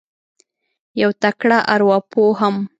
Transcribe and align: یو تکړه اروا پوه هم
یو 1.01 1.11
تکړه 1.21 1.57
اروا 1.73 1.97
پوه 2.11 2.33
هم 2.39 2.55